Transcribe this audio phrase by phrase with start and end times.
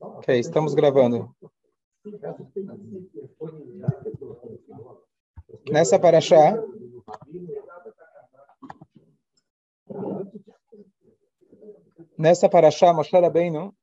[0.00, 1.36] Ok, estamos gravando.
[5.70, 6.54] Nessa paraxá,
[12.16, 13.74] nessa paraxá, Moshe Rabbeinu,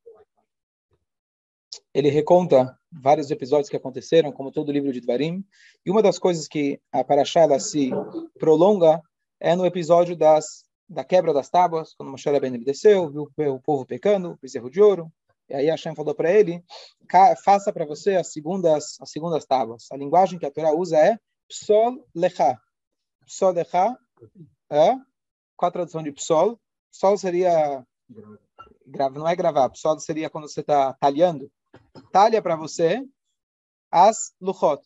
[1.94, 5.46] ele reconta vários episódios que aconteceram, como todo o livro de Dvarim,
[5.86, 7.92] e uma das coisas que a paraxá ela se
[8.40, 9.00] prolonga
[9.40, 13.86] é no episódio das da quebra das tábuas, quando Moshe Rabbeinu desceu, viu o povo
[13.86, 15.12] pecando, o bezerro de ouro,
[15.50, 16.64] e aí Hashem falou para ele,
[17.44, 19.88] faça para você as segundas, as segundas tábuas.
[19.92, 21.18] A linguagem que a Torá usa é
[21.48, 22.60] psol lecha.
[23.26, 23.98] Psol lecha
[24.70, 24.96] é,
[25.56, 26.60] qual a tradução de psol?
[26.92, 27.86] Psol seria,
[29.14, 31.50] não é gravar, psol seria quando você está talhando.
[32.12, 33.04] Talha para você
[33.90, 34.82] as luchot.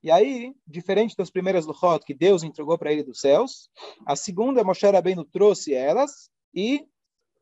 [0.00, 3.68] E aí, diferente das primeiras luchot que Deus entregou para ele dos céus,
[4.06, 6.86] a segunda Moshe Rabbeinu trouxe elas e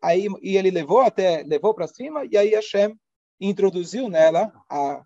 [0.01, 2.99] aí e ele levou até levou para cima e aí Hashem
[3.41, 5.05] introduziu nela a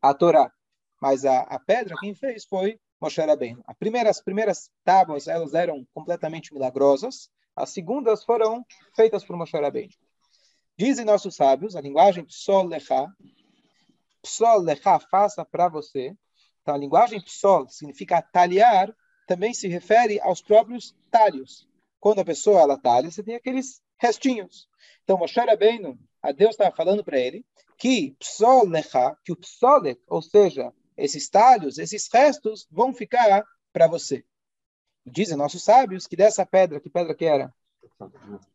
[0.00, 0.52] a Torá.
[1.00, 3.62] Mas a, a pedra quem fez foi Moshe Rabbeinu.
[3.66, 9.92] As primeiras primeiras tábuas elas eram completamente milagrosas, as segundas foram feitas por Moshe Rabbeinu.
[10.78, 13.06] Dizem nossos sábios, a linguagem psol lecha,
[14.22, 16.16] psol lecha faça para você,
[16.62, 18.94] então, a linguagem psol significa talhar,
[19.26, 21.68] também se refere aos próprios talhos.
[21.98, 24.68] Quando a pessoa ela talha, você tem aqueles restinhos.
[25.04, 27.44] Então, Moshe Rabbeinu, a Deus estava falando para ele
[27.78, 33.86] que psol lecha, que o psolet, ou seja, esses talhos, esses restos, vão ficar para
[33.86, 34.24] você.
[35.06, 37.52] Dizem nossos sábios que dessa pedra, que pedra que era?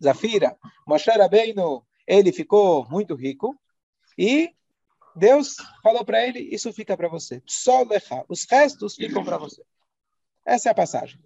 [0.02, 0.58] Zafira.
[0.86, 3.58] Moshe Rabbeinu, ele ficou muito rico
[4.18, 4.54] e
[5.16, 7.42] Deus falou para ele, isso fica para você.
[7.46, 8.24] Só lecha.
[8.30, 9.64] Os restos ficam para você.
[10.46, 11.20] Essa é a passagem.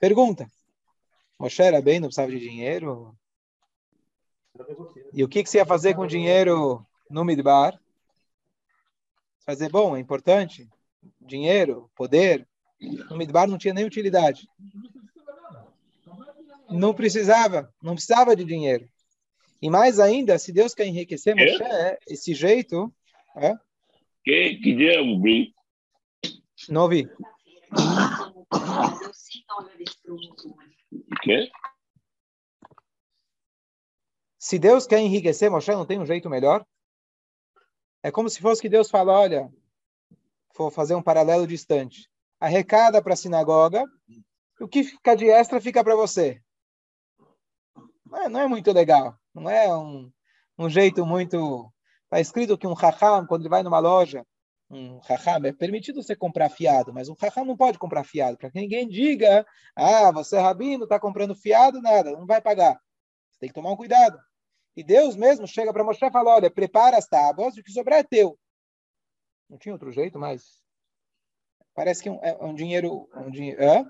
[0.00, 0.50] Pergunta.
[1.38, 3.16] Moshe não precisava de dinheiro?
[5.12, 7.78] E o que, que você ia fazer com o dinheiro no Midbar?
[9.44, 10.68] Fazer bom, é importante.
[11.20, 12.46] Dinheiro, poder.
[13.10, 14.48] No Midbar não tinha nem utilidade.
[16.68, 18.88] Não precisava, não precisava de dinheiro.
[19.60, 21.62] E mais ainda, se Deus quer enriquecer Moshe,
[22.08, 22.92] esse jeito,
[23.36, 23.54] é?
[24.24, 25.52] Que, que dinheiro brinco?
[26.68, 27.08] Não ouvi.
[31.22, 31.50] Que?
[34.42, 36.66] Se Deus quer enriquecer Moshe, não tem um jeito melhor?
[38.02, 39.48] É como se fosse que Deus fala, olha,
[40.58, 42.10] vou fazer um paralelo distante.
[42.40, 43.84] Arrecada para a sinagoga,
[44.60, 46.42] o que fica de extra fica para você.
[48.04, 49.16] Não é, não é, muito legal.
[49.32, 50.10] Não é um,
[50.58, 51.72] um jeito muito
[52.06, 54.26] Está escrito que um raham, quando ele vai numa loja,
[54.68, 58.50] um raham, é permitido você comprar fiado, mas um raham não pode comprar fiado, para
[58.50, 62.74] que ninguém diga, ah, você é rabino, está comprando fiado, nada, não vai pagar.
[63.30, 64.18] Você tem que tomar um cuidado.
[64.76, 68.00] E Deus mesmo chega para mostrar e fala, olha, prepara as tábuas, o que sobrar
[68.00, 68.38] é teu.
[69.48, 70.62] Não tinha outro jeito, mas
[71.74, 73.08] parece que é um, é um dinheiro...
[73.14, 73.84] Um dinheiro é?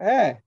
[0.00, 0.42] é,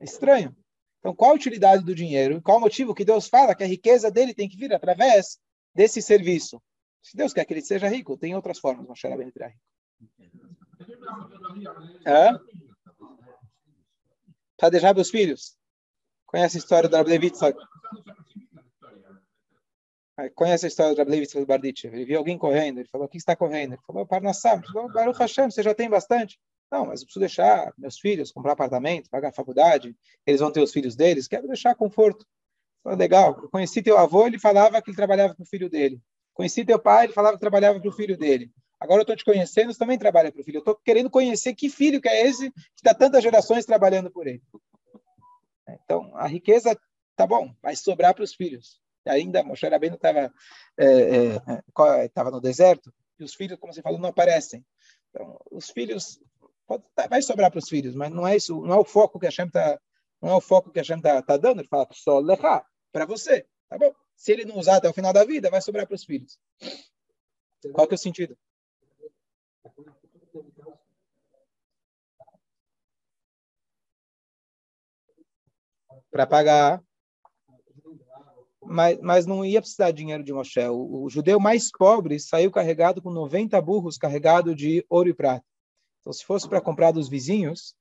[0.00, 0.56] estranho.
[0.98, 2.40] Então, qual a utilidade do dinheiro?
[2.40, 5.38] Qual o motivo que Deus fala que a riqueza dele tem que vir através
[5.74, 6.62] desse serviço.
[7.02, 9.60] Se Deus quer que ele seja rico, tem outras formas, Moshe Rabbeinu virar rico.
[12.06, 12.40] Hã?
[14.56, 15.56] Para deixar meus filhos.
[16.24, 17.54] Conhece a história da Rablevitsa?
[20.34, 21.84] Conhece a história do Barditch?
[21.84, 23.72] Ele viu alguém correndo, ele falou, o que está correndo?
[23.72, 24.58] Ele falou, Parnassam.
[24.58, 26.38] Ele falou, Baruch Hashem, você já tem bastante.
[26.70, 29.94] Não, mas eu preciso deixar meus filhos comprar apartamento, pagar faculdade,
[30.26, 32.26] eles vão ter os filhos deles, quero deixar conforto.
[32.84, 33.38] Legal.
[33.42, 36.00] Eu conheci teu avô, ele falava que ele trabalhava para o filho dele.
[36.32, 38.50] Conheci teu pai, ele falava que trabalhava para o filho dele.
[38.78, 40.56] Agora eu estou te conhecendo, você também trabalha para o filho.
[40.56, 44.26] Eu estou querendo conhecer que filho que é esse que está tantas gerações trabalhando por
[44.26, 44.42] ele.
[45.84, 46.78] Então, a riqueza,
[47.16, 48.83] tá bom, vai sobrar para os filhos.
[49.06, 50.32] Ainda Moshe Rabbeinu estava
[50.78, 54.64] é, é, no deserto, e os filhos, como você falou, não aparecem.
[55.10, 56.20] Então, os filhos,
[56.66, 59.26] pode, vai sobrar para os filhos, mas não é isso, não é o foco que
[59.26, 59.78] a Shem está
[60.24, 61.60] não é o foco que a Shem está tá dando.
[61.60, 63.46] Ele fala, só lecha, para você.
[63.68, 63.94] Tá bom?
[64.16, 66.38] Se ele não usar até o final da vida, vai sobrar para os filhos.
[67.74, 68.36] Qual que é o sentido?
[76.10, 76.82] Para pagar.
[78.66, 80.60] Mas, mas não ia precisar de dinheiro de Moshe.
[80.60, 85.44] O, o, judeu mais pobre saiu carregado com 90 burros carregado de ouro e prata.
[86.00, 87.74] Então, se fosse para comprar dos vizinhos,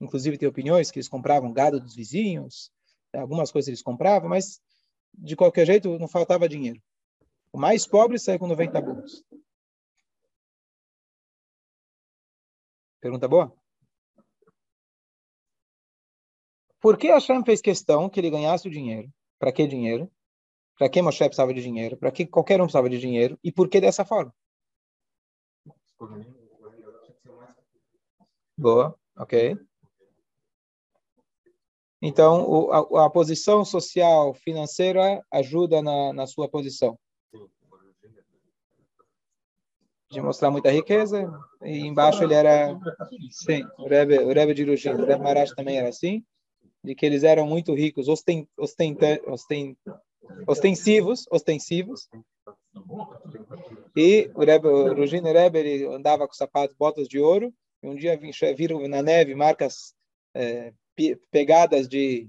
[0.00, 2.70] inclusive tem opiniões que eles compravam gado dos vizinhos,
[3.14, 4.60] algumas coisas eles compravam, mas
[5.12, 6.80] de qualquer jeito não faltava dinheiro.
[7.52, 9.24] O mais pobre saiu com 90 burros.
[13.00, 13.52] Pergunta boa?
[16.80, 19.12] Por que Hashem fez questão que ele ganhasse o dinheiro?
[19.38, 20.10] Para que dinheiro?
[20.80, 23.68] Para que Moshe precisava de dinheiro, para que qualquer um precisava de dinheiro e por
[23.68, 24.34] que dessa forma.
[28.56, 29.58] Boa, ok.
[32.00, 36.98] Então, o, a, a, posição social financeira ajuda na, na sua posição.
[40.10, 41.30] De mostrar muita riqueza,
[41.62, 42.74] e embaixo ele era,
[43.30, 46.24] sim, o Rebbe, o Rebbe de Irujin, o Rebbe Marash também era assim,
[46.82, 49.76] de que eles eram muito ricos, ostent, ostent, ostent,
[50.46, 52.08] ostensivos, ostensivos,
[53.96, 58.18] e o Rebbe, o Rugino Rebbe, andava com sapatos, botas de ouro, e um dia
[58.56, 59.94] viram na neve marcas,
[60.34, 60.72] é,
[61.30, 62.28] pegadas de,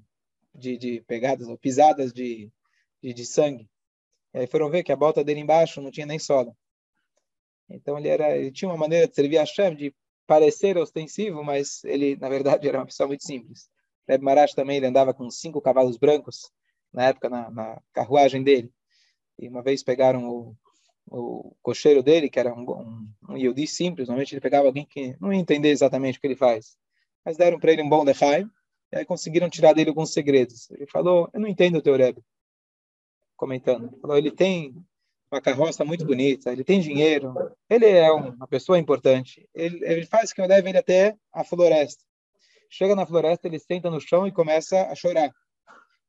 [0.53, 2.51] de, de, pegadas ou pisadas de,
[3.01, 3.69] de, de, sangue.
[4.33, 6.56] E aí foram ver que a bota dele embaixo não tinha nem sola.
[7.69, 9.95] Então ele era, ele tinha uma maneira de servir a chefe de
[10.25, 13.69] parecer ostensivo, mas ele na verdade era uma pessoa muito simples.
[14.07, 16.50] Rebbe Marash também ele andava com cinco cavalos brancos
[16.93, 18.71] na época na, na carruagem dele.
[19.39, 20.55] E uma vez pegaram o,
[21.07, 25.15] o cocheiro dele, que era um, um, um Yehudi simples, normalmente ele pegava alguém que
[25.19, 26.77] não ia entender exatamente o que ele faz,
[27.25, 28.49] mas deram para ele um bom lechaim,
[28.91, 30.69] e aí conseguiram tirar dele alguns segredos.
[30.71, 32.21] Ele falou, eu não entendo o teu Rebbe,
[33.35, 33.88] comentando.
[33.88, 34.75] Ele falou, ele tem
[35.31, 37.33] uma carroça muito bonita, ele tem dinheiro,
[37.69, 42.03] ele é uma pessoa importante, ele, ele faz que eu leve ele até a floresta.
[42.69, 45.33] Chega na floresta, ele senta no chão e começa a chorar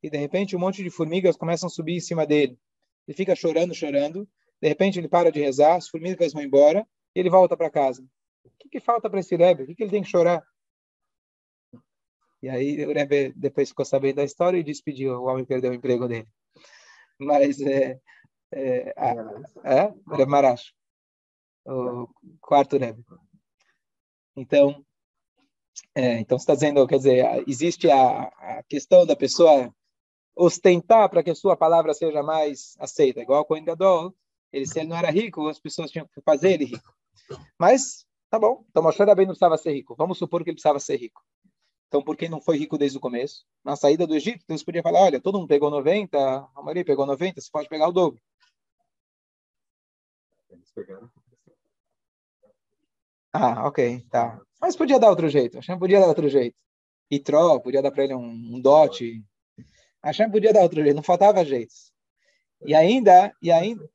[0.02, 2.58] e de repente um monte de formigas começam a subir em cima dele.
[3.06, 4.28] Ele fica chorando, chorando.
[4.60, 8.02] De repente ele para de rezar, as formigas vão embora e ele volta para casa.
[8.44, 9.62] O que, que falta para esse Rebbe?
[9.62, 10.42] O que, que ele tem que chorar?
[12.42, 15.14] E aí o Rebbe depois ficou sabendo da história e despediu.
[15.14, 16.28] O homem perdeu o emprego dele.
[17.18, 18.00] Mas é,
[18.52, 18.94] é,
[19.64, 20.74] é o Rebbe Marash,
[21.64, 22.08] o
[22.40, 23.04] quarto Rebbe.
[24.36, 24.84] Então,
[25.94, 29.72] é, então está dizendo, quer dizer, existe a, a questão da pessoa
[30.34, 33.20] ostentar para que a sua palavra seja mais aceita.
[33.20, 34.14] Igual com o Gadol,
[34.52, 36.94] ele, se ele não era rico, as pessoas tinham que fazer ele rico.
[37.58, 39.94] Mas, tá bom, então Moshe bem não precisava ser rico.
[39.96, 41.22] Vamos supor que ele precisava ser rico.
[41.88, 43.44] Então, por que não foi rico desde o começo?
[43.62, 46.18] Na saída do Egito, Deus podia falar, olha, todo mundo pegou 90,
[46.54, 48.18] a Maria pegou 90, você pode pegar o dobro.
[53.30, 54.40] Ah, ok, tá.
[54.60, 55.56] Mas podia dar outro jeito.
[55.56, 56.56] Hashem podia dar outro jeito.
[57.10, 59.22] E Tró, podia dar para ele um, um dote,
[60.04, 61.92] Hashem podia dar outro jeito, não faltava jeitos.
[62.64, 63.88] E ainda, e ainda.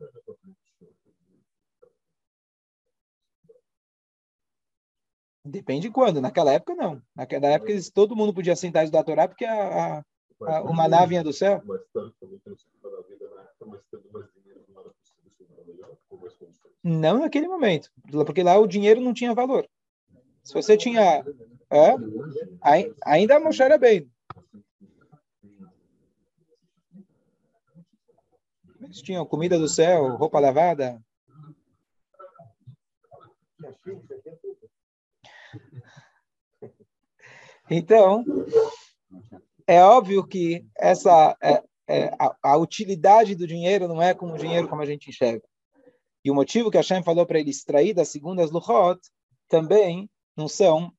[5.46, 6.22] Depende de quando.
[6.22, 7.02] Naquela época, não.
[7.16, 10.04] Naquela época, todo mundo podia sentar e estudar a Torá porque a, a,
[10.42, 11.62] a, uma nave vinha do céu.
[16.84, 17.92] Não naquele momento,
[18.26, 19.68] porque lá o dinheiro não tinha valor.
[20.44, 21.24] Se você tinha.
[21.70, 21.96] É,
[23.04, 24.10] ainda a Moshe era bem.
[28.88, 31.04] Eles tinham comida do céu, roupa lavada.
[37.70, 38.24] Então,
[39.68, 44.38] é óbvio que essa é, é, a, a, utilidade do dinheiro não é como o
[44.38, 45.46] dinheiro como a gente enxerga.
[46.24, 49.02] E o motivo que a Hashem falou para ele extrair das segundas luchot
[49.50, 50.94] também não são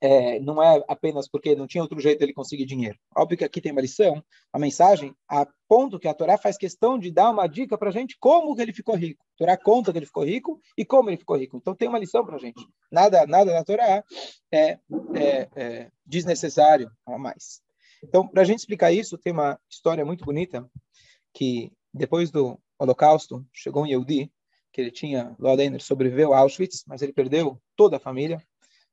[0.00, 2.98] é, não é apenas porque não tinha outro jeito ele conseguir dinheiro.
[3.16, 4.22] Óbvio que aqui tem uma lição,
[4.52, 7.92] a mensagem, a ponto que a Torá faz questão de dar uma dica para a
[7.92, 9.24] gente como que ele ficou rico.
[9.34, 11.56] A Torá conta que ele ficou rico e como ele ficou rico.
[11.56, 12.66] Então tem uma lição para a gente.
[12.90, 14.04] Nada, nada na Torá
[14.52, 14.78] é,
[15.14, 17.60] é, é desnecessário a mais.
[18.02, 20.68] Então, para a gente explicar isso, tem uma história muito bonita
[21.32, 24.30] que depois do Holocausto chegou um Yehudi
[24.72, 28.42] que ele tinha, Lodener, sobreviveu a Auschwitz, mas ele perdeu toda a família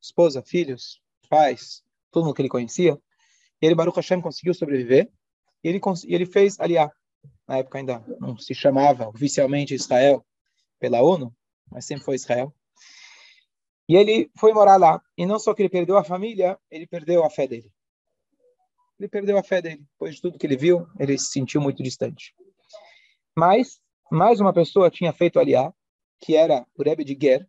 [0.03, 1.81] esposa, filhos, pais,
[2.11, 2.99] todo mundo que ele conhecia.
[3.61, 5.09] E ele, Baruch Hashem, conseguiu sobreviver.
[5.63, 6.91] E ele, ele fez aliá.
[7.47, 10.25] Na época ainda não se chamava oficialmente Israel
[10.79, 11.33] pela ONU,
[11.71, 12.53] mas sempre foi Israel.
[13.87, 15.01] E ele foi morar lá.
[15.17, 17.71] E não só que ele perdeu a família, ele perdeu a fé dele.
[18.99, 19.85] Ele perdeu a fé dele.
[19.93, 22.35] Depois de tudo que ele viu, ele se sentiu muito distante.
[23.35, 23.81] Mas
[24.11, 25.73] mais uma pessoa tinha feito aliá,
[26.19, 27.47] que era o Rebbe de Ger,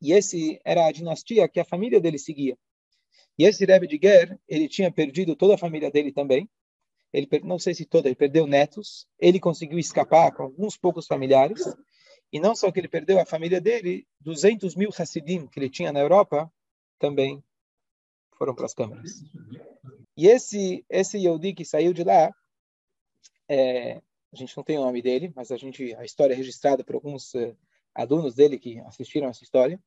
[0.00, 2.56] e esse era a dinastia que a família dele seguia.
[3.38, 6.48] E esse Rebbe de Ger, ele tinha perdido toda a família dele também.
[7.12, 9.06] Ele não sei se toda, ele perdeu netos.
[9.18, 11.62] Ele conseguiu escapar com alguns poucos familiares.
[12.32, 15.92] E não só que ele perdeu a família dele, 200 mil Hassidim que ele tinha
[15.92, 16.50] na Europa
[16.98, 17.42] também
[18.36, 19.22] foram para as câmaras.
[20.16, 22.32] E esse esse Yehudi que saiu de lá,
[23.48, 24.00] é,
[24.32, 26.94] a gente não tem o nome dele, mas a gente a história é registrada por
[26.94, 27.56] alguns uh,
[28.00, 29.80] alunos dele que assistiram essa história.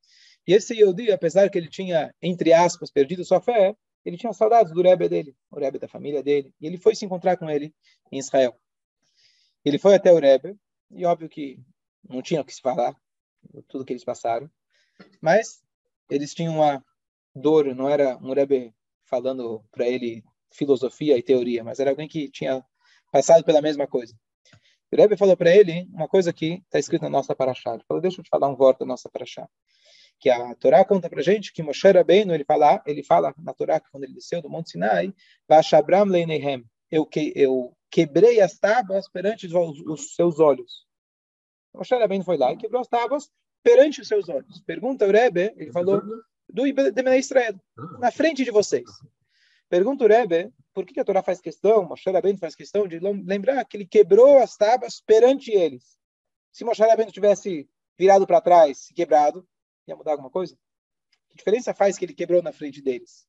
[0.47, 4.73] E esse Yehudi, apesar que ele tinha, entre aspas, perdido sua fé, ele tinha saudades
[4.73, 7.73] do Rebbe dele, o Rebbe da família dele, e ele foi se encontrar com ele
[8.11, 8.53] em Israel.
[9.63, 10.57] Ele foi até o Rebbe,
[10.91, 11.59] e óbvio que
[12.07, 12.95] não tinha o que se falar,
[13.67, 14.49] tudo que eles passaram,
[15.21, 15.63] mas
[16.09, 16.83] eles tinham uma
[17.33, 18.73] dor, não era um Rebbe
[19.05, 22.63] falando para ele filosofia e teoria, mas era alguém que tinha
[23.11, 24.13] passado pela mesma coisa.
[24.93, 27.73] O Rebbe falou para ele uma coisa que está escrita na nossa paraxá.
[27.73, 29.49] Ele falou, deixa eu te falar um voto da nossa paraxá.
[30.19, 33.79] Que a Torá conta para gente que Moshe Rabbeinu, ele fala, ele fala na Torá
[33.79, 35.11] que quando ele desceu do Monte Sinai,
[35.49, 40.85] Vashabram leinehem, eu, que, eu quebrei as tábuas perante os, os seus olhos.
[41.73, 43.31] Moshe Rabbeinu foi lá e quebrou as tábuas
[43.63, 44.61] perante os seus olhos.
[44.61, 46.03] Pergunta o Rebbe, ele falou,
[46.47, 47.55] do Ibn Israel,
[47.99, 48.87] na frente de vocês.
[49.73, 53.65] Pergunta o Rebbe, por que a Torá faz questão, Moshe Rabbeinu faz questão de lembrar
[53.65, 55.97] que ele quebrou as tábuas perante eles.
[56.51, 59.49] Se Moshe Rabbeinu tivesse virado para trás e quebrado,
[59.87, 60.55] ia mudar alguma coisa?
[61.27, 63.25] Que diferença faz que ele quebrou na frente deles?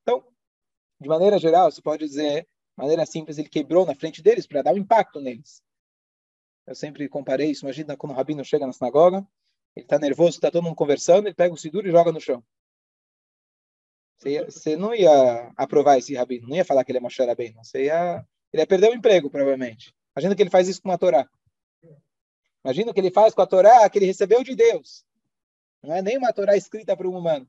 [0.00, 0.26] Então,
[0.98, 4.62] de maneira geral, você pode dizer, de maneira simples, ele quebrou na frente deles para
[4.62, 5.62] dar um impacto neles.
[6.66, 7.66] Eu sempre comparei isso.
[7.66, 9.18] Imagina quando o rabino chega na sinagoga,
[9.76, 12.42] ele está nervoso, está todo mundo conversando, ele pega o siduro e joga no chão.
[14.20, 17.24] Você, ia, você, não ia aprovar esse rabino, não ia falar que ele é Moshe
[17.24, 17.64] Rabbeinu.
[17.64, 18.22] Você ia,
[18.52, 19.94] ele ia perder o emprego, provavelmente.
[20.14, 21.26] Imagina que ele faz isso com a Torá.
[22.62, 25.06] Imagina o que ele faz com a Torá que ele recebeu de Deus.
[25.82, 27.48] Não é nem uma Torá escrita para um humano.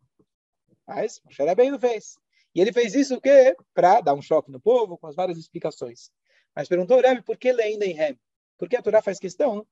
[0.88, 2.18] Mas Moshe Rabbeinu fez.
[2.56, 3.54] E ele fez isso o quê?
[3.74, 6.10] Para dar um choque no povo, com as várias explicações.
[6.56, 8.18] Mas perguntou, Rebbe, por que Leinem?
[8.58, 9.68] Por que a Torá faz questão?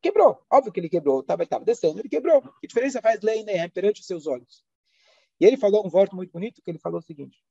[0.00, 0.40] Quebrou.
[0.48, 1.20] Óbvio que ele quebrou.
[1.20, 2.40] Estava descendo, ele quebrou.
[2.60, 4.64] Que diferença faz Leinem perante os seus olhos?
[5.40, 7.42] E ele falou um voto muito bonito, que ele falou o seguinte: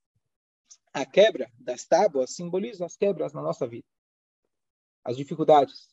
[0.94, 3.88] a quebra das tábuas simboliza as quebras na nossa vida,
[5.04, 5.90] as dificuldades.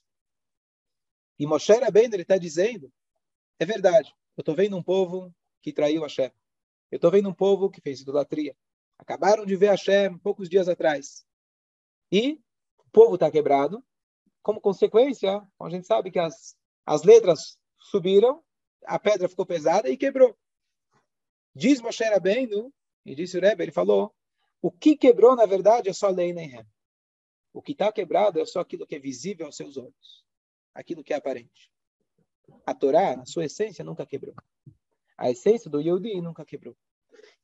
[1.38, 2.92] E Moshe Rabbeinu, ele está dizendo,
[3.58, 6.30] é verdade, eu estou vendo um povo que traiu Hashem.
[6.90, 8.56] Eu estou vendo um povo que fez idolatria.
[8.99, 11.25] Acabaram de ver Hashem poucos dias atrás.
[12.11, 12.40] E
[12.78, 13.84] o povo está quebrado.
[14.42, 18.42] Como consequência, a gente sabe que as, as letras subiram,
[18.84, 20.37] a pedra ficou pesada e quebrou.
[21.54, 22.73] Diz Moshe Rabbeinu,
[23.04, 24.14] e disse o Rebbe, ele falou,
[24.61, 26.64] o que quebrou, na verdade, é só lei nem
[27.52, 30.25] O que está quebrado é só aquilo que é visível aos seus olhos.
[30.75, 31.71] Aquilo que é aparente.
[32.64, 34.35] A Torá, na sua essência, nunca quebrou.
[35.18, 36.76] A essência do Yehudi nunca quebrou.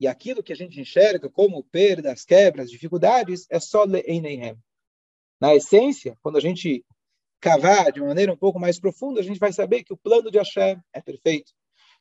[0.01, 4.57] E aquilo que a gente enxerga como perdas, quebras, dificuldades, é só Leinehem.
[5.41, 6.85] Na essência, quando a gente
[7.41, 10.39] cavar de maneira um pouco mais profunda, a gente vai saber que o plano de
[10.39, 11.53] Hashem é perfeito.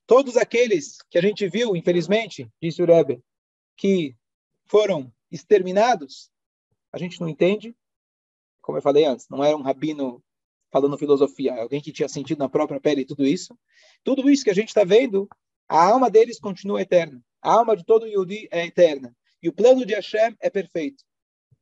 [0.08, 3.22] Todos aqueles que a gente viu, infelizmente, disse o Rebbe,
[3.76, 4.16] que
[4.66, 6.32] foram exterminados,
[6.94, 7.76] a gente não entende,
[8.62, 10.24] como eu falei antes, não era um rabino
[10.72, 13.58] falando filosofia, é alguém que tinha sentido na própria pele tudo isso.
[14.02, 15.28] Tudo isso que a gente está vendo,
[15.68, 17.22] a alma deles continua eterna.
[17.42, 19.14] A alma de todo Yudi é eterna.
[19.44, 21.04] E o plano de Hashem é perfeito.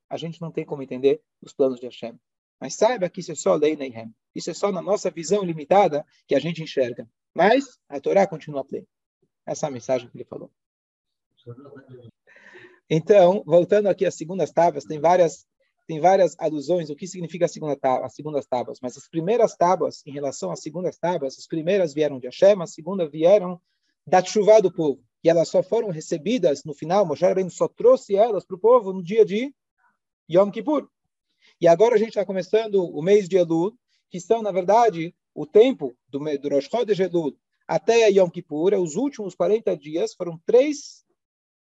[0.07, 2.19] A gente não tem como entender os planos de Hashem.
[2.59, 4.13] Mas saiba que isso é só lei Neihem.
[4.35, 7.09] Isso é só na nossa visão limitada que a gente enxerga.
[7.35, 8.87] Mas a Torá continua plena.
[9.45, 10.49] Essa é a mensagem que ele falou.
[12.89, 15.45] Então, voltando aqui às segundas tábuas, tem várias
[15.87, 19.55] tem várias alusões o que significa a segunda tábua, as segundas tábuas, mas as primeiras
[19.55, 23.61] tábuas em relação às segundas tábuas, as primeiras vieram de Hashem, as segundas vieram
[24.07, 25.03] da chuva do povo.
[25.23, 28.93] E elas só foram recebidas no final, Moshe Rabbeinu só trouxe elas para o povo
[28.93, 29.53] no dia de
[30.27, 30.89] Yom Kippur.
[31.61, 33.77] E agora a gente está começando o mês de Elul,
[34.09, 37.37] que são, na verdade, o tempo do, do Rosh Chodesh Elul
[37.67, 41.03] até Yom Kippur, os últimos 40 dias, foram três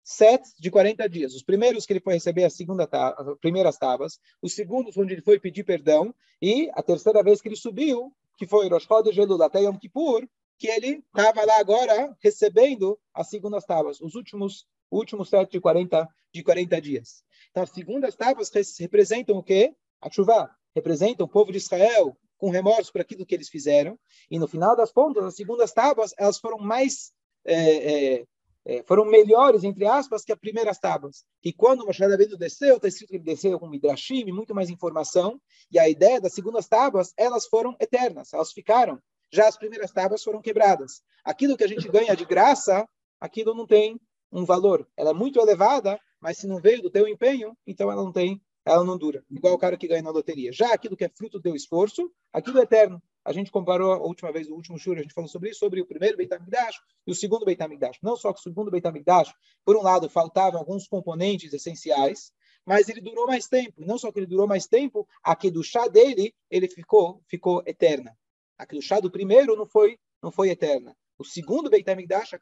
[0.04, 1.34] sets de 40 dias.
[1.34, 5.22] Os primeiros que ele foi receber a segunda as primeiras tábuas, os segundos onde ele
[5.22, 9.42] foi pedir perdão, e a terceira vez que ele subiu, que foi Rosh Chodesh Elul
[9.42, 10.26] até Yom Kippur,
[10.58, 16.08] que ele estava lá agora recebendo as segundas tábuas, os últimos últimos sete de 40
[16.32, 17.24] de 40 dias.
[17.50, 19.74] Então, as segundas tábuas representam o quê?
[20.00, 23.98] A chuva, representam o povo de Israel, com remorso por aquilo que eles fizeram.
[24.30, 27.12] E no final das contas, as segundas tábuas elas foram mais
[27.44, 28.24] é, é,
[28.68, 31.24] é, foram melhores entre aspas que as primeiras tábuas.
[31.44, 34.68] E quando o Moshe Rabbeinu desceu, está escrito que ele desceu com midrashim, muito mais
[34.68, 35.40] informação.
[35.70, 39.00] E a ideia das segundas tábuas elas foram eternas, elas ficaram.
[39.30, 41.02] Já as primeiras tábuas foram quebradas.
[41.24, 42.88] Aquilo que a gente ganha de graça,
[43.20, 44.00] aquilo não tem
[44.32, 44.86] um valor.
[44.96, 48.40] Ela é muito elevada, mas se não veio do teu empenho, então ela não tem
[48.66, 49.24] ela não dura.
[49.30, 50.52] Igual o cara que ganha na loteria.
[50.52, 53.00] Já aquilo que é fruto do teu esforço, aquilo é eterno.
[53.24, 55.80] A gente comparou a última vez, no último shur, a gente falou sobre isso, sobre
[55.80, 57.98] o primeiro Beit HaMikdash e o segundo Beit HaMikdash.
[58.02, 59.32] Não só que o segundo Beit HaMikdash,
[59.64, 62.32] por um lado, faltavam alguns componentes essenciais,
[62.64, 63.80] mas ele durou mais tempo.
[63.80, 67.22] E não só que ele durou mais tempo, a que do chá dele, ele ficou,
[67.28, 68.16] ficou eterna.
[68.58, 70.96] A que do chá do primeiro não foi, não foi eterna.
[71.16, 72.38] O segundo Beit HaMikdash, a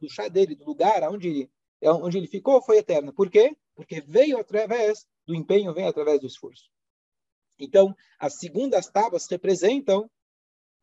[0.00, 1.48] do chá dele, do lugar onde,
[1.84, 3.12] onde ele ficou, foi eterna.
[3.12, 3.56] Por quê?
[3.76, 6.70] Porque veio através do empenho vem através do esforço.
[7.58, 10.10] Então, as segundas tábuas representam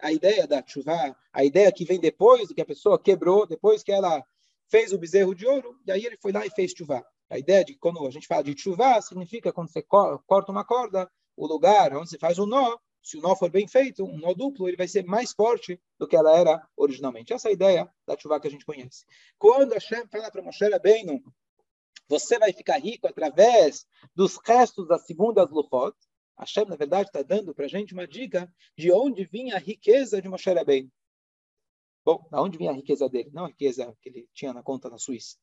[0.02, 3.92] a ideia da chuva, a ideia que vem depois que a pessoa quebrou, depois que
[3.92, 4.24] ela
[4.70, 7.06] fez o bezerro de ouro, e aí ele foi lá e fez chuva.
[7.30, 11.10] A ideia de quando a gente fala de chuva significa quando você corta uma corda,
[11.36, 14.34] o lugar onde você faz o nó, se o nó for bem feito, um nó
[14.34, 17.34] duplo, ele vai ser mais forte do que ela era originalmente.
[17.34, 19.06] Essa é a ideia da chuva que a gente conhece.
[19.38, 21.22] Quando Hashem fala para Moshe Rabbeinu,
[22.08, 25.96] você vai ficar rico através dos restos das segundas Luchot,
[26.38, 30.22] Hashem, na verdade, está dando para a gente uma dica de onde vinha a riqueza
[30.22, 30.90] de Moshe Rabbeinu.
[32.06, 33.30] Bom, da onde vinha a riqueza dele?
[33.34, 35.36] Não a riqueza que ele tinha na conta na Suíça.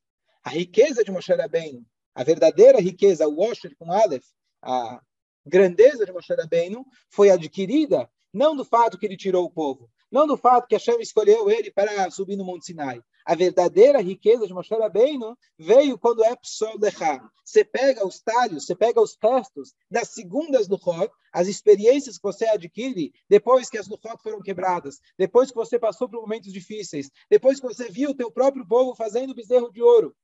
[0.42, 1.84] A riqueza de Moshe Rabbeinu,
[2.14, 4.24] a verdadeira riqueza, o Washer com Aleph,
[4.62, 5.02] a
[5.44, 10.26] grandeza de Moshe Rabbeinu, foi adquirida não do fato que ele tirou o povo, não
[10.26, 14.54] do fato que Hashem escolheu ele para subir no Monte Sinai, a verdadeira riqueza de
[14.54, 17.20] Moshe Rabbeinu veio quando é Psol Lechá.
[17.44, 22.46] Você pega os talhos, você pega os restos das segundas Luchot, as experiências que você
[22.46, 27.58] adquire depois que as Luchot foram quebradas, depois que você passou por momentos difíceis, depois
[27.58, 30.14] que você viu o teu próprio povo fazendo bezerro de ouro.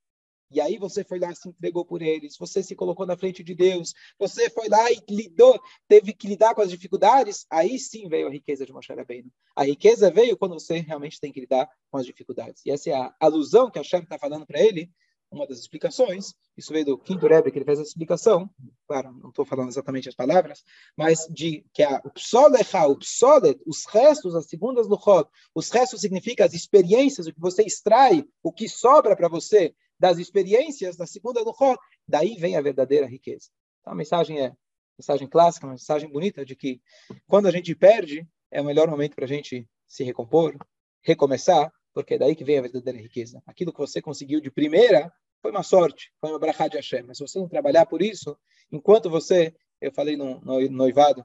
[0.52, 3.42] E aí você foi lá e se entregou por eles, você se colocou na frente
[3.42, 8.09] de Deus, você foi lá e lidou, teve que lidar com as dificuldades, aí sim
[8.09, 9.30] veio a riqueza de Moshe Rabbeinu.
[9.56, 12.62] A riqueza veio quando você realmente tem que lidar com as dificuldades.
[12.66, 14.90] E essa é a alusão que a Hashem está falando para ele,
[15.32, 18.50] uma das explicações, isso veio do quinto Rebbe, que ele fez a explicação,
[18.87, 20.62] claro, não estou falando exatamente as palavras,
[20.97, 26.44] mas de que a, psolecha, o psolet, os restos, as segundas luchot, os restos significa
[26.44, 31.40] as experiências, o que você extrai, o que sobra para você das experiências da segunda
[31.40, 31.78] Luchot,
[32.09, 33.50] daí vem a verdadeira riqueza.
[33.80, 34.52] Então, a mensagem é
[34.99, 36.82] mensagem clássica, uma mensagem bonita de que
[37.28, 40.56] quando a gente perde, é o melhor momento para a gente se recompor,
[41.02, 43.40] recomeçar, porque é daí que vem a verdadeira riqueza.
[43.47, 45.09] Aquilo que você conseguiu de primeira
[45.40, 47.04] foi uma sorte, foi uma brachá de Hashem.
[47.04, 48.37] Mas se você não trabalhar por isso,
[48.73, 51.25] enquanto você, eu falei no, no noivado,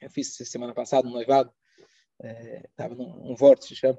[0.00, 1.52] eu fiz semana passada um noivado,
[2.70, 3.98] estava é, num um vórtice, chama,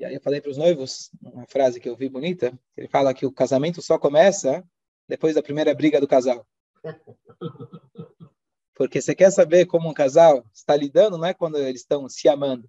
[0.00, 3.12] e aí eu falei para os noivos uma frase que eu vi bonita, ele fala
[3.12, 4.66] que o casamento só começa
[5.06, 6.46] depois da primeira briga do casal.
[8.74, 12.30] Porque você quer saber como um casal está lidando, não é quando eles estão se
[12.30, 12.66] amando,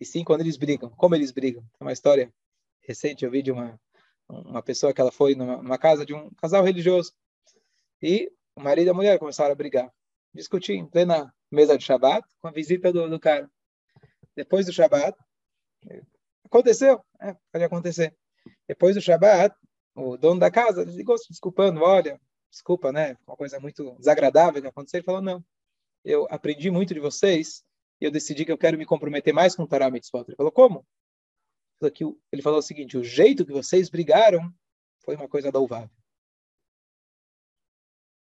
[0.00, 1.62] e sim quando eles brigam, como eles brigam.
[1.78, 2.32] É uma história
[2.80, 3.78] recente, eu vi de uma,
[4.26, 7.12] uma pessoa que ela foi numa, numa casa de um casal religioso,
[8.00, 9.92] e o marido e a mulher começaram a brigar,
[10.32, 13.50] discutir em plena mesa de Shabat, com a visita do, do cara.
[14.34, 15.14] Depois do Shabat,
[16.48, 18.16] Aconteceu, é, pode acontecer.
[18.66, 19.54] Depois do Shabat,
[19.94, 22.18] o dono da casa ligou se desculpando, olha,
[22.50, 23.16] desculpa, né?
[23.26, 24.98] Uma coisa muito desagradável que aconteceu.
[24.98, 25.44] Ele falou, não,
[26.04, 27.62] eu aprendi muito de vocês
[28.00, 30.24] e eu decidi que eu quero me comprometer mais com o Torah Mitzvot.
[30.26, 30.86] Ele falou, como?
[32.32, 34.52] Ele falou o seguinte, o jeito que vocês brigaram
[35.04, 35.90] foi uma coisa louvável.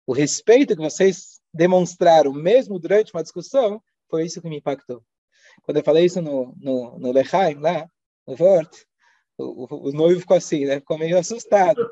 [0.07, 5.03] O respeito que vocês demonstraram, mesmo durante uma discussão, foi isso que me impactou.
[5.63, 7.89] Quando eu falei isso no, no, no Lechaim, lá,
[8.27, 8.85] Vort,
[9.39, 10.77] o, o, o, noivo ficou assim, né?
[10.77, 11.89] Ficou meio assustado.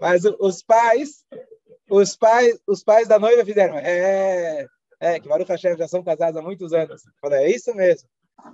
[0.00, 1.24] Mas os pais,
[1.90, 4.66] os pais, os pais da noiva fizeram, é,
[5.00, 7.02] é que Baruch Hashem já são casados há muitos anos.
[7.20, 8.08] Falei, é isso mesmo.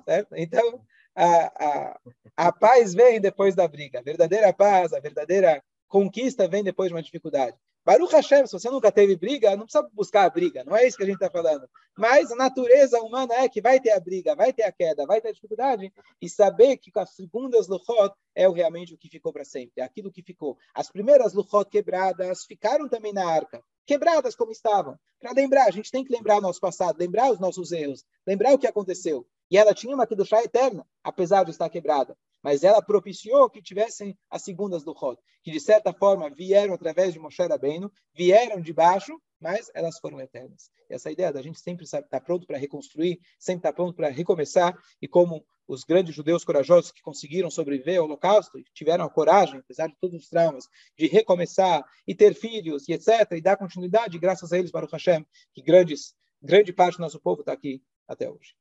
[0.05, 0.35] Certo?
[0.37, 0.81] Então,
[1.15, 2.01] a, a,
[2.37, 3.99] a paz vem depois da briga.
[3.99, 7.57] A verdadeira paz, a verdadeira conquista vem depois de uma dificuldade.
[7.85, 10.97] Baruch Hashem, se você nunca teve briga, não precisa buscar a briga, não é isso
[10.97, 11.69] que a gente está falando.
[11.99, 15.21] Mas a natureza humana é que vai ter a briga, vai ter a queda, vai
[15.21, 19.45] ter a dificuldade, e saber que as segundas luchot é realmente o que ficou para
[19.45, 20.57] sempre, é aquilo que ficou.
[20.73, 24.97] As primeiras luchot quebradas ficaram também na arca, quebradas como estavam.
[25.21, 28.55] Para lembrar, a gente tem que lembrar o nosso passado, lembrar os nossos erros, lembrar
[28.55, 29.27] o que aconteceu.
[29.51, 34.19] E ela tinha uma Kedushá eterna, apesar de estar quebrada mas ela propiciou que tivessem
[34.31, 38.73] as segundas do Hod, que de certa forma vieram através de Moshe Rabbeinu, vieram de
[38.73, 40.71] baixo, mas elas foram eternas.
[40.89, 43.95] E essa ideia da gente sempre estar tá pronto para reconstruir, sempre estar tá pronto
[43.95, 49.05] para recomeçar, e como os grandes judeus corajosos que conseguiram sobreviver ao Holocausto, e tiveram
[49.05, 53.41] a coragem, apesar de todos os traumas, de recomeçar e ter filhos e etc., e
[53.41, 57.53] dar continuidade, graças a eles, Baruch Hashem, que grandes, grande parte do nosso povo está
[57.53, 58.55] aqui até hoje.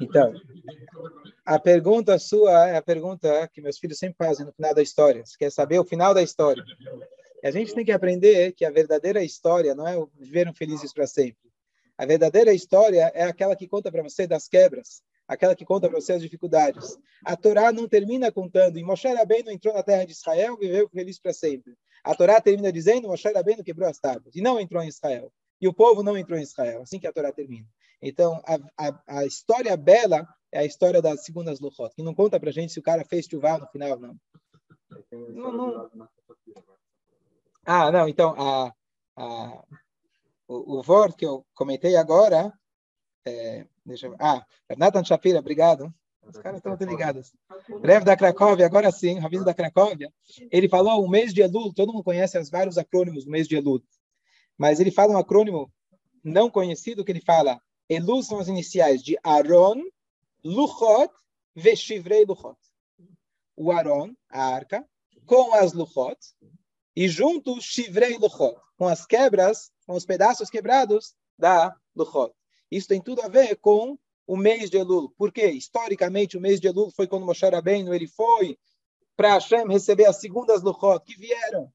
[0.00, 0.32] Então,
[1.44, 5.24] a pergunta sua é a pergunta que meus filhos sempre fazem no final da história.
[5.24, 6.62] Você quer saber o final da história?
[7.44, 11.48] A gente tem que aprender que a verdadeira história não é viveram felizes para sempre.
[11.96, 16.00] A verdadeira história é aquela que conta para você das quebras, aquela que conta para
[16.00, 16.96] você as dificuldades.
[17.24, 21.18] A Torá não termina contando, e Moshe Rabbeinu entrou na terra de Israel viveu feliz
[21.18, 21.74] para sempre.
[22.04, 25.68] A Torá termina dizendo, Moshe Rabbeinu quebrou as tábuas, e não entrou em Israel e
[25.68, 27.66] o povo não entrou em Israel, assim que a Torá termina.
[28.00, 32.38] Então, a, a, a história bela é a história das segundas Luchot, que não conta
[32.38, 34.16] pra gente se o cara fez chuvá no final, não.
[35.10, 36.08] Não, não.
[37.64, 38.72] Ah, não, então, a,
[39.16, 39.64] a,
[40.46, 42.52] o, o Word que eu comentei agora,
[43.26, 44.44] é, deixa eu, ah,
[44.76, 45.92] Nathan Shapira, obrigado.
[46.22, 47.32] Os caras estão ligados.
[47.80, 50.12] Breve da Cracóvia, agora sim, Rabino da Cracóvia,
[50.50, 53.56] ele falou o mês de Elul, todo mundo conhece os vários acrônimos do mês de
[53.56, 53.82] Elul,
[54.58, 55.72] mas ele fala um acrônimo
[56.22, 59.82] não conhecido que ele fala, Elul são as iniciais de Aaron,
[60.44, 61.12] Luchot,
[61.54, 62.58] Veshivrei Luchot.
[63.56, 64.86] O Aaron, a arca,
[65.24, 66.18] com as Luchot,
[66.94, 72.34] e junto Shivrei Luchot, com as quebras, com os pedaços quebrados da Luchot.
[72.70, 75.12] Isso tem tudo a ver com o mês de Elul.
[75.16, 78.58] Porque, historicamente, o mês de Elul foi quando Moshe Rabbeinu ele foi
[79.16, 81.72] para Hashem receber as segundas Luchot que vieram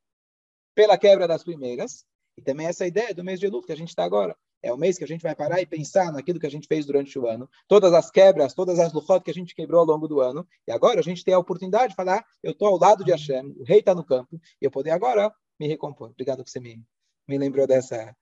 [0.75, 2.05] pela quebra das primeiras.
[2.37, 4.35] E também essa ideia do mês de Elul que a gente está agora.
[4.61, 6.85] É o mês que a gente vai parar e pensar naquilo que a gente fez
[6.85, 7.49] durante o ano.
[7.67, 10.47] Todas as quebras, todas as luchot que a gente quebrou ao longo do ano.
[10.65, 13.53] E agora a gente tem a oportunidade de falar, eu estou ao lado de Hashem,
[13.59, 16.11] o rei está no campo, e eu poder agora me recompor.
[16.11, 16.81] Obrigado que você me,
[17.27, 18.15] me lembrou dessa...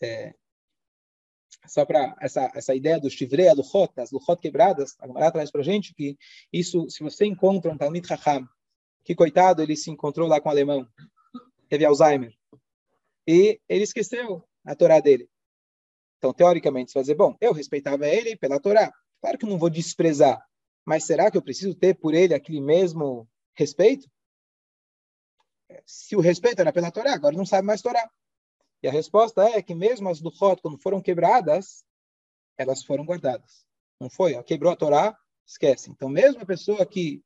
[0.00, 0.34] É,
[1.66, 5.60] só para essa, essa ideia do shivrei luchot, as luchot quebradas, a Gemara traz para
[5.60, 6.16] a gente que
[6.52, 8.48] isso, se você encontra um Talmid Chacham,
[9.04, 10.88] que coitado, ele se encontrou lá com o alemão,
[11.68, 12.34] teve Alzheimer,
[13.26, 15.28] e ele esqueceu a Torá dele.
[16.18, 18.92] Então, teoricamente, você vai dizer, bom, eu respeitava ele pela Torá.
[19.20, 20.40] Claro que eu não vou desprezar,
[20.84, 24.08] mas será que eu preciso ter por ele aquele mesmo respeito?
[25.86, 28.08] Se o respeito era pela Torá, agora não sabe mais Torá.
[28.82, 31.84] E a resposta é que mesmo as Luchot, quando foram quebradas,
[32.56, 33.64] elas foram guardadas.
[34.00, 34.40] Não foi?
[34.42, 35.90] Quebrou a Torá, esquece.
[35.90, 37.22] Então, mesmo a pessoa que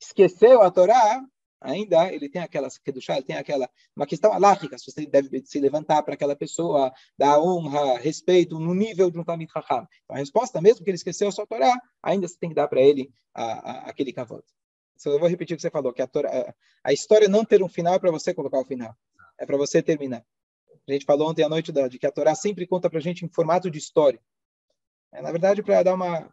[0.00, 1.22] esqueceu a Torá,
[1.64, 5.58] ainda ele tem aquela kedushá, ele tem aquela uma questão alárrica, se você deve se
[5.58, 9.88] levantar para aquela pessoa, dar honra, respeito no nível de um Talmid Raham.
[10.04, 12.68] Então, a resposta, mesmo que ele esqueceu a sua Torá, ainda você tem que dar
[12.68, 14.44] para ele a, a, aquele cavalo.
[15.04, 17.68] Eu vou repetir o que você falou, que a, Torá, a, história não ter um
[17.68, 18.94] final é para você colocar o final,
[19.38, 20.24] é para você terminar.
[20.86, 23.24] A gente falou ontem à noite de que a Torá sempre conta para a gente
[23.24, 24.20] em formato de história.
[25.12, 26.30] É, na verdade, para dar uma,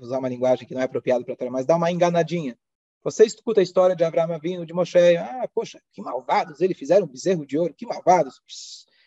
[0.00, 2.56] usar uma linguagem que não é apropriada para a Torá, mas dar uma enganadinha.
[3.06, 7.06] Você escuta a história de Abraão vindo de Moshe, ah, poxa, que malvados, eles fizeram
[7.06, 8.42] um bezerro de ouro, que malvados.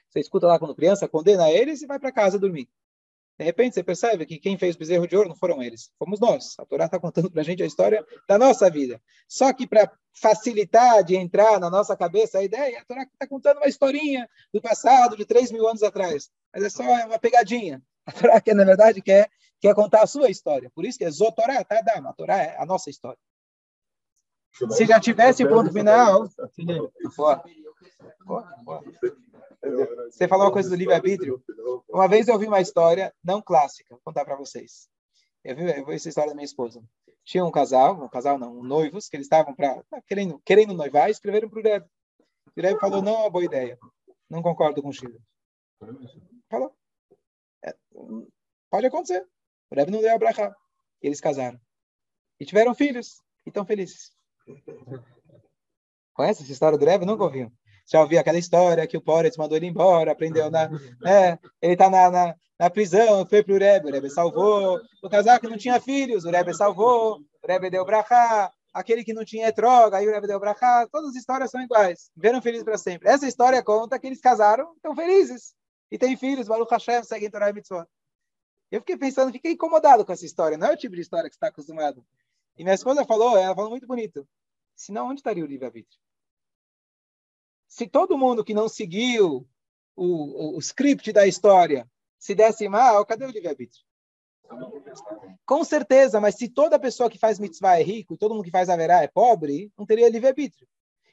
[0.10, 2.70] Você escuta lá quando criança, condena eles e vai para casa dormir.
[3.38, 6.18] De repente você percebe que quem fez o bezerro de ouro não foram eles, fomos
[6.18, 6.56] nós.
[6.58, 9.02] A Torá está contando para a gente a história da nossa vida.
[9.28, 13.58] Só que para facilitar de entrar na nossa cabeça a ideia, a Torá está contando
[13.58, 16.32] uma historinha do passado, de 3 mil anos atrás.
[16.54, 17.84] Mas é só uma pegadinha.
[18.06, 20.72] A Torá, que na verdade, quer, quer contar a sua história.
[20.74, 21.82] Por isso que é Zotorá, tá?
[21.82, 23.20] A Torá é a nossa história.
[24.72, 26.28] Se já tivesse ponto final.
[30.10, 31.44] Você falou uma coisa do livre-arbítrio.
[31.90, 34.90] Uma vez eu ouvi uma história não clássica, vou contar para vocês.
[35.44, 36.82] Eu vi, eu vi essa história da minha esposa.
[37.24, 41.10] Tinha um casal, um casal não, um noivos, que eles estavam para querendo, querendo noivar
[41.10, 41.88] e escreveram para o Rebbe.
[42.58, 43.78] O Rebbe falou: não é uma boa ideia.
[44.30, 45.22] Não concordo com o Chico.
[46.50, 46.76] Falou.
[47.64, 47.76] É,
[48.70, 49.26] pode acontecer.
[49.70, 50.56] O Rebbe não deu a brachá.
[51.02, 51.60] Eles casaram.
[52.40, 53.22] E tiveram filhos.
[53.46, 54.12] E estão felizes.
[56.14, 57.06] Conhece essa história do Rebbe?
[57.06, 57.52] Nunca ouviu.
[57.92, 60.70] Já ouviu aquela história que o Poretz mandou ele embora, aprendeu na...
[61.06, 64.80] É, ele está na, na, na, prisão, foi para o Rebbe, o Rebbe salvou.
[65.02, 67.18] O casaco não tinha filhos, o Rebbe salvou.
[67.18, 68.52] O Rebbe deu brachá.
[68.72, 70.88] Aquele que não tinha droga, aí o Rebbe deu brachá.
[70.92, 72.12] Todas as histórias são iguais.
[72.16, 73.10] Viveram felizes para sempre.
[73.10, 75.56] Essa história conta que eles casaram, estão felizes.
[75.92, 77.86] E têm filhos, Baruch Hashem, seguem Torah e Mitzvot.
[78.72, 80.58] Eu fiquei pensando, fiquei incomodado com essa história.
[80.58, 82.06] Não é o tipo de história que você está acostumado.
[82.58, 84.28] E minha esposa falou, ela falou muito bonito.
[84.76, 86.00] Senão, onde estaria o livre-arbítrio?
[87.68, 89.48] Se todo mundo que não seguiu
[89.96, 93.84] o, o, o script da história se desse mal, cadê o livre-arbítrio?
[95.46, 98.52] Com certeza, mas se toda pessoa que faz mitzvah é rico e todo mundo que
[98.52, 100.68] faz haverá é pobre, não teria livre-arbítrio.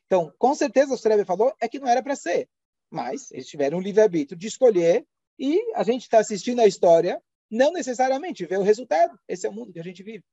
[0.06, 2.48] Então, com certeza, o Rebbe falou é que não era para ser.
[2.90, 5.06] Mas eles tiveram um livre-arbítrio de escolher
[5.38, 7.20] e a gente está assistindo a história,
[7.50, 9.18] não necessariamente ver o resultado.
[9.28, 10.24] Esse é o mundo que a gente vive.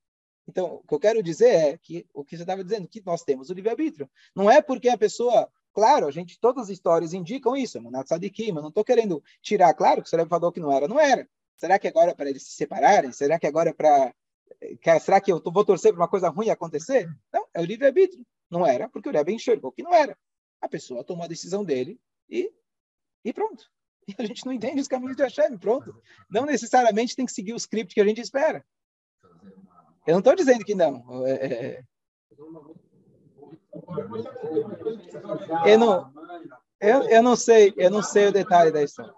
[0.47, 3.23] Então, o que eu quero dizer é que o que você estava dizendo, que nós
[3.23, 4.09] temos o livre-arbítrio.
[4.35, 5.49] Não é porque a pessoa.
[5.73, 9.73] Claro, a gente, todas as histórias indicam isso, Manat Sadikim, mas não estou querendo tirar,
[9.73, 11.27] claro, que o Sereb falou que não era, não era.
[11.57, 13.11] Será que agora é para eles se separarem?
[13.11, 14.13] Será que agora é para.
[15.01, 17.09] Será que eu vou torcer para uma coisa ruim acontecer?
[17.31, 18.23] Não, é o livre-arbítrio.
[18.51, 20.15] Não era, porque o Rebbe enxergou que não era.
[20.61, 22.51] A pessoa tomou a decisão dele e,
[23.23, 23.71] e pronto.
[24.05, 25.95] E a gente não entende os caminhos de Hashem, pronto.
[26.29, 28.65] Não necessariamente tem que seguir o script que a gente espera.
[30.05, 31.25] Eu não estou dizendo que não.
[31.25, 31.83] É, é, é...
[35.65, 36.13] Eu não,
[36.79, 39.13] eu, eu não sei, eu não sei o detalhe da história.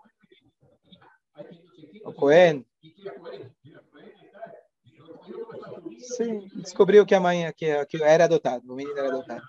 [2.06, 2.64] O Cohen.
[6.16, 9.42] Sim, descobriu que a mãe que, que era adotado, o menino era adotado.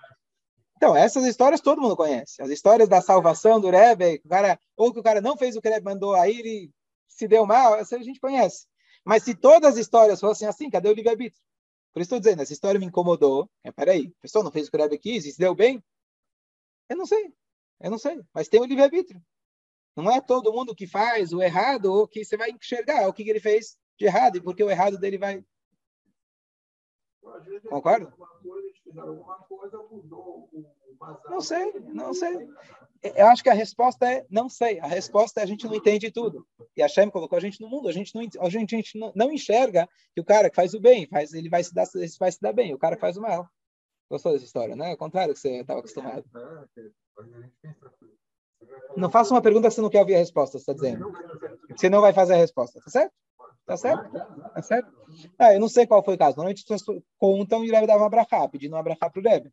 [0.75, 2.41] Então, essas histórias todo mundo conhece.
[2.41, 5.61] As histórias da salvação do Rebbe, o cara, ou que o cara não fez o
[5.61, 6.71] que o Rebbe mandou, aí ele
[7.07, 8.65] se deu mal, essa a gente conhece.
[9.07, 11.41] Mas se todas as histórias fossem assim, cadê o livre-arbítrio?
[11.93, 13.49] Por isso estou dizendo, essa história me incomodou.
[13.63, 15.81] É, peraí, a pessoa não fez o que o quis e se deu bem?
[16.89, 17.33] Eu não sei,
[17.79, 18.21] eu não sei.
[18.33, 19.23] Mas tem o livre-arbítrio.
[19.95, 23.27] Não é todo mundo que faz o errado ou que você vai enxergar o que
[23.29, 25.41] ele fez de errado e porque o errado dele vai.
[27.69, 28.13] Concorda?
[31.29, 32.45] Não sei, não sei.
[33.01, 34.79] Eu acho que a resposta é não sei.
[34.79, 36.45] A resposta é a gente não entende tudo.
[36.75, 37.87] E a Shem colocou a gente no mundo.
[37.87, 40.79] A gente não, a gente, a gente não, enxerga que o cara que faz o
[40.79, 42.73] bem, faz, ele vai se dar, ele vai se dar bem.
[42.73, 43.47] O cara que faz o mal.
[44.09, 44.91] Gostou dessa história, né?
[44.91, 46.23] É o contrário que você estava acostumado.
[48.95, 51.11] Não faça uma pergunta que você não quer ouvir a resposta, você está dizendo.
[51.69, 53.13] Você não vai fazer a resposta, tá certo?
[53.65, 54.09] Tá certo?
[54.11, 54.91] Tá certo?
[55.37, 56.37] Ah, eu não sei qual foi o caso.
[56.37, 59.23] Normalmente as pessoas contam e o Rebbe dava uma abrahá, pedindo uma abrahá para o
[59.23, 59.51] Rebbe.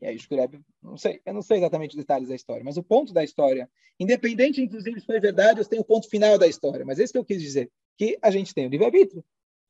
[0.00, 2.76] E aí o Rebbe, não sei, eu não sei exatamente os detalhes da história, mas
[2.78, 6.46] o ponto da história, independente, inclusive, se foi verdade, eu tenho o ponto final da
[6.46, 6.84] história.
[6.86, 9.22] Mas esse que eu quis dizer, que a gente tem o livre-arbítrio.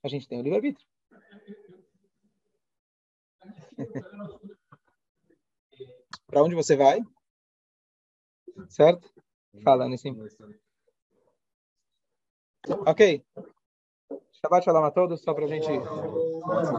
[0.05, 0.87] A gente tem o livre-arbítrio.
[6.31, 7.01] para onde você vai?
[8.69, 9.13] Certo?
[9.65, 10.17] Falando assim.
[12.87, 13.25] Ok.
[14.33, 15.69] Shabbat shalom a todos, só para a gente